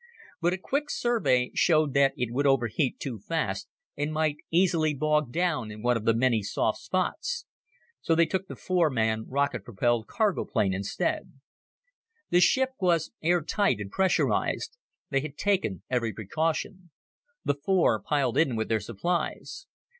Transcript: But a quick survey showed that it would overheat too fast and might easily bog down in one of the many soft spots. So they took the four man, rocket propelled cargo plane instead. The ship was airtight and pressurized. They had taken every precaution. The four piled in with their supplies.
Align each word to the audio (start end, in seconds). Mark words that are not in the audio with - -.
But 0.41 0.51
a 0.53 0.57
quick 0.57 0.89
survey 0.89 1.51
showed 1.53 1.93
that 1.93 2.13
it 2.17 2.33
would 2.33 2.47
overheat 2.47 2.99
too 2.99 3.19
fast 3.19 3.67
and 3.95 4.11
might 4.11 4.37
easily 4.49 4.95
bog 4.95 5.31
down 5.31 5.69
in 5.69 5.83
one 5.83 5.95
of 5.95 6.05
the 6.05 6.15
many 6.15 6.41
soft 6.41 6.79
spots. 6.79 7.45
So 8.01 8.15
they 8.15 8.25
took 8.25 8.47
the 8.47 8.55
four 8.55 8.89
man, 8.89 9.27
rocket 9.29 9.63
propelled 9.63 10.07
cargo 10.07 10.43
plane 10.43 10.73
instead. 10.73 11.33
The 12.31 12.39
ship 12.39 12.71
was 12.79 13.11
airtight 13.21 13.79
and 13.79 13.91
pressurized. 13.91 14.75
They 15.11 15.19
had 15.19 15.37
taken 15.37 15.83
every 15.87 16.13
precaution. 16.13 16.89
The 17.45 17.53
four 17.63 18.01
piled 18.01 18.37
in 18.39 18.55
with 18.55 18.69
their 18.69 18.79
supplies. 18.79 19.67